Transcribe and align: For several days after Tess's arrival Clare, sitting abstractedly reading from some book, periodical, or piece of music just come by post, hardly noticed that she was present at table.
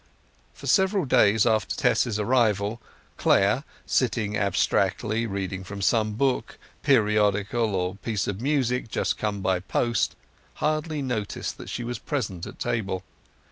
For 0.55 0.65
several 0.65 1.05
days 1.05 1.45
after 1.45 1.75
Tess's 1.75 2.17
arrival 2.17 2.81
Clare, 3.17 3.63
sitting 3.85 4.35
abstractedly 4.35 5.27
reading 5.27 5.63
from 5.63 5.83
some 5.83 6.13
book, 6.13 6.57
periodical, 6.81 7.75
or 7.75 7.97
piece 7.97 8.25
of 8.25 8.41
music 8.41 8.87
just 8.89 9.15
come 9.19 9.41
by 9.41 9.59
post, 9.59 10.15
hardly 10.55 11.03
noticed 11.03 11.59
that 11.59 11.69
she 11.69 11.83
was 11.83 11.99
present 11.99 12.47
at 12.47 12.57
table. 12.57 13.03